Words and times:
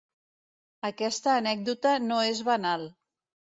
Aquesta 0.89 1.31
anècdota 1.43 1.95
no 2.09 2.21
és 2.33 2.43
banal. 2.51 2.91